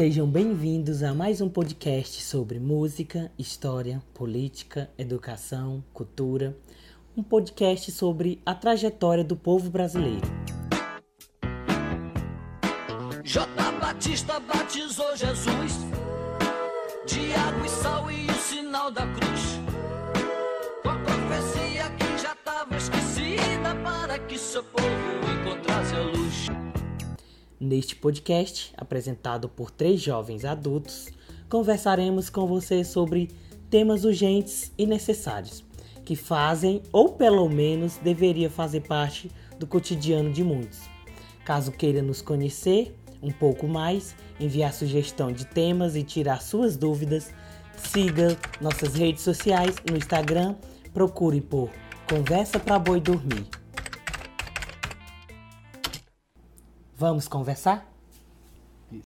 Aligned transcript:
Sejam 0.00 0.26
bem-vindos 0.26 1.02
a 1.02 1.12
mais 1.12 1.42
um 1.42 1.48
podcast 1.50 2.22
sobre 2.22 2.58
música, 2.58 3.30
história, 3.38 4.02
política, 4.14 4.88
educação, 4.96 5.84
cultura. 5.92 6.56
Um 7.14 7.22
podcast 7.22 7.92
sobre 7.92 8.40
a 8.46 8.54
trajetória 8.54 9.22
do 9.22 9.36
povo 9.36 9.68
brasileiro. 9.68 10.26
J. 13.22 13.46
Batista 13.78 14.40
batizou 14.40 15.14
Jesus 15.14 15.72
de 17.06 17.34
água 17.34 17.66
e 17.66 17.68
sal 17.68 18.10
e 18.10 18.24
o 18.24 18.34
sinal 18.36 18.90
da 18.90 19.06
cruz. 19.06 19.60
Com 20.82 20.88
a 20.88 20.98
profecia 20.98 21.90
que 21.90 22.22
já 22.22 22.32
estava 22.32 22.74
esquecida 22.74 23.74
para 23.84 24.18
que 24.18 24.38
seu 24.38 24.64
povo. 24.64 25.19
Neste 27.60 27.94
podcast, 27.94 28.72
apresentado 28.74 29.46
por 29.46 29.70
três 29.70 30.00
jovens 30.00 30.46
adultos, 30.46 31.10
conversaremos 31.46 32.30
com 32.30 32.46
você 32.46 32.82
sobre 32.82 33.28
temas 33.68 34.02
urgentes 34.02 34.72
e 34.78 34.86
necessários 34.86 35.62
que 36.02 36.16
fazem 36.16 36.82
ou 36.90 37.10
pelo 37.10 37.46
menos 37.50 37.98
deveria 37.98 38.48
fazer 38.48 38.80
parte 38.80 39.30
do 39.58 39.66
cotidiano 39.66 40.32
de 40.32 40.42
muitos. 40.42 40.80
Caso 41.44 41.70
queira 41.70 42.00
nos 42.00 42.22
conhecer 42.22 42.96
um 43.22 43.30
pouco 43.30 43.68
mais, 43.68 44.16
enviar 44.40 44.72
sugestão 44.72 45.30
de 45.30 45.44
temas 45.44 45.94
e 45.94 46.02
tirar 46.02 46.40
suas 46.40 46.78
dúvidas, 46.78 47.30
siga 47.76 48.38
nossas 48.58 48.94
redes 48.94 49.22
sociais 49.22 49.76
no 49.86 49.98
Instagram, 49.98 50.56
procure 50.94 51.42
por 51.42 51.68
Conversa 52.08 52.58
para 52.58 52.78
Boi 52.78 53.00
Dormir. 53.00 53.59
Vamos 57.00 57.26
conversar? 57.26 57.86